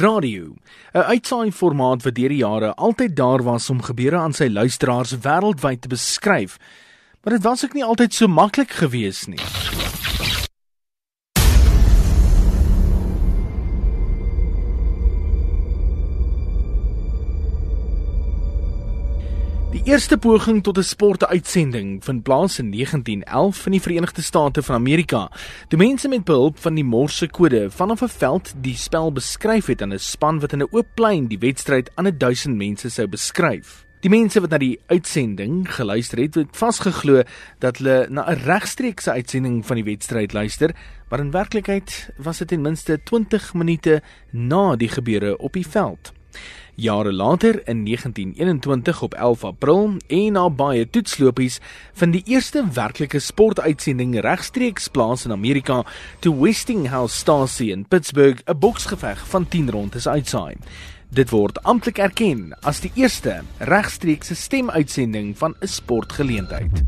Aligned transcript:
Radio, 0.00 0.54
'n 0.94 1.04
uitsaai 1.12 1.52
formaat 1.52 2.02
wat 2.02 2.14
deur 2.14 2.28
die 2.28 2.40
jare 2.40 2.74
altyd 2.74 3.16
daar 3.16 3.42
was 3.42 3.70
om 3.70 3.82
gebeure 3.82 4.16
aan 4.16 4.32
sy 4.32 4.48
luisteraars 4.48 5.18
wêreldwyd 5.20 5.80
te 5.80 5.88
beskryf. 5.88 6.56
Maar 7.22 7.32
dit 7.32 7.42
was 7.42 7.64
ook 7.64 7.72
nie 7.72 7.84
altyd 7.84 8.14
so 8.14 8.26
maklik 8.26 8.70
gewees 8.70 9.26
nie. 9.26 9.91
Die 19.72 19.80
eerste 19.88 20.18
poging 20.18 20.62
tot 20.62 20.76
'n 20.78 20.84
sportuitsending 20.84 22.04
vind 22.04 22.22
plaas 22.22 22.58
in 22.58 22.70
1911 22.70 23.66
in 23.66 23.72
die 23.72 23.80
Verenigde 23.80 24.22
State 24.22 24.62
van 24.62 24.74
Amerika. 24.74 25.30
Die 25.68 25.78
mense 25.78 26.08
met 26.08 26.24
behulp 26.24 26.58
van 26.58 26.74
die 26.74 26.84
Morse-kode 26.84 27.70
vanaf 27.70 28.02
'n 28.02 28.08
veld 28.08 28.52
die 28.56 28.76
spel 28.76 29.12
beskryf 29.12 29.66
het 29.66 29.82
aan 29.82 29.92
'n 29.92 29.98
span 29.98 30.40
wat 30.40 30.52
in 30.52 30.58
'n 30.62 30.68
oop 30.70 30.86
plein 30.94 31.26
die 31.26 31.38
wedstryd 31.38 31.90
aan 31.94 32.18
1000 32.18 32.56
mense 32.56 32.90
sou 32.90 33.08
beskryf. 33.08 33.86
Die 34.00 34.10
mense 34.10 34.40
wat 34.40 34.50
na 34.50 34.58
die 34.58 34.80
uitsending 34.86 35.74
geluister 35.74 36.18
het, 36.18 36.34
het 36.34 36.56
vasgeglo 36.56 37.22
dat 37.58 37.78
hulle 37.78 38.06
na 38.10 38.30
'n 38.30 38.42
regstreekse 38.44 39.10
uitsending 39.10 39.66
van 39.66 39.76
die 39.76 39.84
wedstryd 39.84 40.32
luister, 40.32 40.74
maar 41.08 41.20
in 41.20 41.30
werklikheid 41.30 42.10
was 42.16 42.38
dit 42.38 42.48
ten 42.48 42.60
minste 42.60 43.02
20 43.02 43.54
minute 43.54 44.02
na 44.30 44.76
die 44.76 44.88
gebeure 44.88 45.38
op 45.38 45.52
die 45.52 45.66
veld. 45.66 46.12
Jare 46.74 47.12
later 47.12 47.68
in 47.68 47.84
1921 47.84 49.02
op 49.02 49.14
11 49.14 49.44
April 49.44 49.96
en 50.06 50.32
na 50.32 50.48
baie 50.50 50.86
toetslopies 50.90 51.58
vind 51.92 52.16
die 52.16 52.22
eerste 52.32 52.64
werklike 52.72 53.20
sportuitsending 53.20 54.14
regstreeks 54.24 54.88
plaas 54.88 55.26
in 55.28 55.36
Amerika 55.36 55.82
toe 56.24 56.32
Westinghouse 56.40 57.16
Stasie 57.16 57.70
in 57.76 57.84
Pittsburgh 57.84 58.40
'n 58.46 58.58
boksgeveg 58.58 59.28
van 59.28 59.48
10 59.48 59.70
rondes 59.70 60.08
uitsaai. 60.08 60.56
Dit 61.08 61.30
word 61.30 61.62
amptelik 61.62 61.98
erken 61.98 62.56
as 62.62 62.80
die 62.80 62.90
eerste 62.94 63.42
regstreekse 63.58 64.34
stemuitsending 64.34 65.36
van 65.38 65.54
'n 65.60 65.66
sportgeleentheid. 65.66 66.82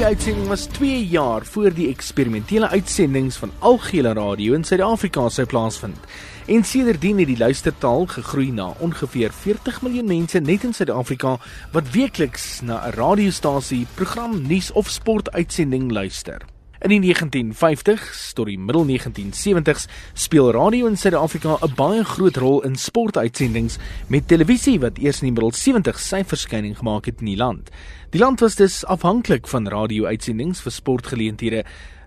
Die 0.00 0.08
uitsending 0.08 0.46
was 0.48 0.62
2 0.64 1.06
jaar 1.06 1.44
voor 1.44 1.74
die 1.76 1.88
eksperimentele 1.90 2.68
uitsendings 2.68 3.36
van 3.36 3.50
algehele 3.58 4.12
radio 4.16 4.54
in 4.56 4.62
Suid-Afrika 4.64 5.26
sou 5.28 5.44
plaasvind. 5.46 5.98
En 6.46 6.64
sedertdien 6.64 7.18
het 7.20 7.28
die 7.28 7.36
luistertaal 7.36 8.06
gegroei 8.08 8.48
na 8.50 8.70
ongeveer 8.78 9.28
40 9.32 9.82
miljoen 9.82 10.08
mense 10.08 10.40
net 10.40 10.64
in 10.64 10.72
Suid-Afrika 10.72 11.34
wat 11.74 11.90
weekliks 11.92 12.62
na 12.62 12.80
'n 12.86 12.96
radiostasie, 12.96 13.86
program, 13.94 14.40
nuus 14.46 14.72
of 14.72 14.88
sportuitsending 14.88 15.92
luister. 15.92 16.59
In 16.80 16.94
die 16.94 17.00
1950s 17.02 18.30
tot 18.32 18.46
die 18.48 18.56
middel 18.56 18.86
1970s 18.88 19.82
speel 20.16 20.46
radio 20.56 20.86
in 20.88 20.96
Suid-Afrika 20.96 21.58
'n 21.60 21.74
baie 21.76 22.04
groot 22.04 22.36
rol 22.36 22.62
in 22.64 22.76
sportuitsendings 22.76 23.76
met 24.08 24.28
televisie 24.28 24.80
wat 24.80 24.96
eers 24.96 25.20
in 25.20 25.28
die 25.28 25.36
middel 25.36 25.52
70s 25.52 26.08
sy 26.08 26.24
verskyning 26.24 26.78
gemaak 26.78 27.04
het 27.04 27.20
in 27.20 27.26
die 27.26 27.36
land. 27.36 27.68
Die 28.10 28.20
land 28.20 28.40
was 28.40 28.54
dus 28.54 28.84
afhanklik 28.84 29.46
van 29.48 29.68
radio-uitsendings 29.68 30.60
vir 30.60 30.72
sportgeleenthede 30.72 31.64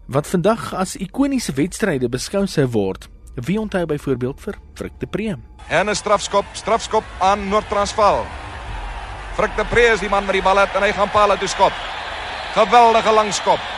wat 0.08 0.28
vandag 0.28 0.74
as 0.74 0.96
ikoniese 0.96 1.54
wedstryde 1.54 2.10
beskou 2.10 2.48
sou 2.48 2.66
word. 2.68 3.10
Wie 3.36 3.60
onthou 3.60 3.86
byvoorbeeld 3.86 4.42
vir 4.42 4.56
Frik 4.74 4.94
de 5.00 5.06
Pre? 5.06 5.38
En 5.70 5.90
'n 5.90 5.96
strafskop, 5.96 6.46
strafskop 6.54 7.04
aan 7.20 7.48
Noord-Transvaal. 7.50 8.26
Frik 9.36 9.56
de 9.56 9.66
Pre 9.66 9.82
is 9.94 10.00
die 10.00 10.10
man 10.10 10.26
met 10.26 10.34
die 10.34 10.42
bal 10.42 10.58
het 10.58 10.76
en 10.76 10.82
hy 10.82 10.92
gaan 10.92 11.10
paal 11.10 11.38
toe 11.38 11.48
skop. 11.48 11.74
Geweldige 12.54 13.14
langskop. 13.14 13.73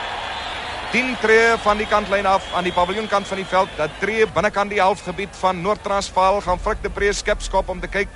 10 0.96 1.18
tree 1.20 1.58
van 1.60 1.76
die 1.76 1.86
kantlyn 1.92 2.24
af 2.26 2.46
aan 2.56 2.64
die 2.64 2.72
paviljoenkant 2.72 3.28
van 3.28 3.40
die 3.42 3.48
veld. 3.52 3.72
Dat 3.76 3.98
tree 4.00 4.24
binnekant 4.32 4.72
die 4.72 4.80
halfgebied 4.80 5.34
van 5.42 5.58
Noord-Transvaal 5.60 6.38
gaan 6.46 6.62
Frik 6.64 6.80
de 6.86 6.90
Pre 6.90 7.10
skepskop 7.14 7.68
om 7.70 7.82
te 7.84 7.90
kyk. 7.92 8.14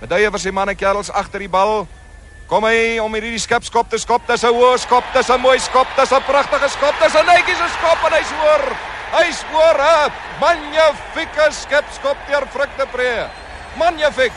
Medaille 0.00 0.30
vir 0.32 0.40
sy 0.40 0.52
manne 0.56 0.72
kerels 0.72 1.10
agter 1.12 1.44
die 1.44 1.50
bal. 1.52 1.84
Kom 2.48 2.64
hy 2.64 2.96
om 3.04 3.12
hierdie 3.12 3.42
skepskop 3.44 3.92
te 3.92 4.00
skop. 4.00 4.24
Dis 4.24 4.44
'n 4.44 4.56
hoë 4.56 4.78
skop, 4.86 5.04
dis 5.12 5.28
'n 5.28 5.40
mooi 5.40 5.58
skop, 5.58 5.88
dis 6.00 6.12
'n 6.12 6.22
pragtige 6.24 6.68
skop, 6.72 6.96
dis 7.02 7.14
'n 7.14 7.26
netjiese 7.26 7.68
skop 7.76 8.00
en 8.08 8.16
hy's 8.16 8.32
oor. 8.40 8.64
Hy's 9.18 9.44
oor. 9.52 9.78
Magnifieke 10.40 11.52
skepskop 11.52 12.16
deur 12.26 12.46
Frik 12.48 12.72
de 12.78 12.86
Pre. 12.86 13.28
Magnifik. 13.76 14.32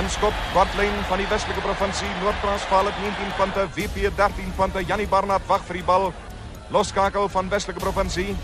Inskop 0.00 0.34
kwartlyn 0.52 0.96
van 1.08 1.20
die 1.22 1.28
Weselike 1.30 1.62
provinsie 1.62 2.08
Noord-Transvaal 2.22 2.90
het 2.90 3.00
19 3.02 3.34
punte, 3.38 3.66
WP 3.76 4.08
13 4.16 4.52
punte. 4.56 4.82
Jannie 4.86 5.06
Barnard 5.06 5.46
wag 5.46 5.62
vir 5.68 5.78
die 5.80 5.86
bal. 5.86 6.12
Loskakel 6.74 7.28
van 7.28 7.48
Weselike 7.52 7.80
provinsie. 7.80 8.34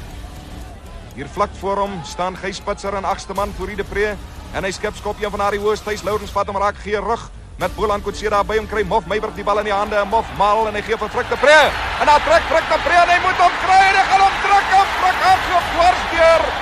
Hier 1.15 1.29
vlak 1.29 1.51
voor 1.61 1.83
hom 1.83 1.99
staan 2.07 2.37
Gys 2.39 2.61
Spitzer 2.63 2.95
en 2.95 3.05
agste 3.05 3.35
man 3.35 3.53
voor 3.57 3.75
die 3.75 3.85
Pre 3.85 4.15
en 4.55 4.65
hy 4.67 4.71
skep 4.75 4.97
skop 4.99 5.19
een 5.23 5.31
van 5.31 5.43
haar 5.43 5.57
hoogsthuis 5.59 6.03
Lourens 6.07 6.33
vat 6.35 6.49
hom 6.51 6.59
raak 6.59 6.79
gee 6.85 6.99
rug 7.03 7.27
met 7.61 7.75
Bolan 7.77 8.03
Kutse 8.03 8.31
daar 8.31 8.47
by 8.47 8.57
hom 8.57 8.69
kry 8.71 8.83
Mof 8.89 9.07
Meiberg 9.11 9.35
die 9.37 9.45
bal 9.45 9.61
in 9.63 9.69
die 9.69 9.75
hande 9.75 9.99
en 10.01 10.09
Mof 10.09 10.31
mal 10.39 10.65
en 10.71 10.79
hy 10.79 10.83
gee 10.87 10.97
vir 11.03 11.13
Frik 11.13 11.29
de 11.29 11.39
Pre 11.43 11.59
en 12.01 12.09
dan 12.09 12.25
trek 12.27 12.49
Frik 12.49 12.73
de 12.73 12.81
Pre 12.87 12.97
en 13.03 13.13
hy 13.13 13.21
moet 13.27 13.45
hom 13.45 13.61
kry 13.67 13.83
en 13.91 14.01
hy 14.01 14.09
gaan 14.15 14.27
hom 14.27 14.43
trek 14.47 14.75
en 14.81 14.91
Frik 14.97 15.31
af 15.35 15.47
so 15.51 15.63
dwarsdeur 15.75 16.60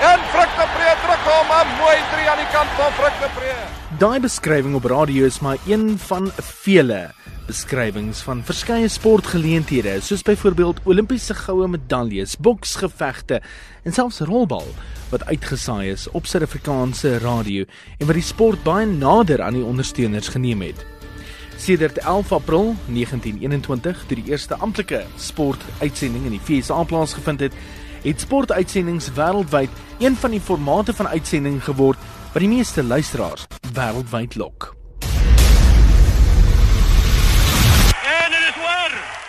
en 0.00 0.20
Frik 0.32 0.52
de 0.56 0.66
Pre 0.74 0.90
druk 1.04 1.24
hom 1.28 1.50
'n 1.54 1.72
mooi 1.78 1.96
drie 2.12 2.28
aan 2.30 2.40
die 2.40 2.52
kant 2.56 2.70
van 2.78 2.92
Frik 2.98 3.16
de 3.20 3.28
Pre 3.36 3.52
Daai 3.98 4.20
beskrywing 4.20 4.74
op 4.74 4.84
radio 4.84 5.26
is 5.26 5.40
maar 5.40 5.58
een 5.66 5.98
van 5.98 6.30
vele 6.62 7.10
beskrywings 7.46 8.22
van 8.22 8.44
verskeie 8.44 8.88
sportgeleenthede 8.88 10.00
soos 10.00 10.22
byvoorbeeld 10.22 10.80
Olimpiese 10.84 11.34
goue 11.34 11.68
medaljes, 11.68 12.36
boksgevegte 12.36 13.42
en 13.82 13.92
selfs 13.92 14.20
rolbal 14.20 14.66
wat 15.10 15.24
uitgesaai 15.24 15.90
is 15.90 16.08
op 16.10 16.26
Suid-Afrikaanse 16.26 17.18
radio 17.18 17.64
en 17.98 18.06
wat 18.06 18.14
die 18.14 18.24
sport 18.24 18.62
baie 18.62 18.86
nader 18.86 19.42
aan 19.42 19.58
die 19.58 19.64
ondersteuners 19.64 20.28
geneem 20.28 20.62
het. 20.62 20.99
Sedert 21.60 21.98
11 21.98 22.32
April 22.32 22.74
1921, 22.86 24.04
toe 24.06 24.16
die 24.16 24.30
eerste 24.32 24.56
amptelike 24.56 25.02
sportuitsending 25.20 26.24
in 26.24 26.32
die 26.38 26.40
VSA 26.40 26.82
plaasgevind 26.88 27.44
het, 27.44 27.58
het 28.00 28.24
sportuitsendings 28.24 29.10
wêreldwyd 29.12 29.68
een 30.00 30.16
van 30.16 30.32
die 30.32 30.40
formate 30.40 30.96
van 30.96 31.08
uitsending 31.12 31.60
geword 31.64 32.00
wat 32.32 32.40
die 32.40 32.48
meeste 32.48 32.80
luisteraars 32.84 33.44
wêreldwyd 33.76 34.40
lok. 34.40 34.72
En 38.08 38.30
dit 38.32 38.44
is 38.48 38.56
oor. 38.64 39.19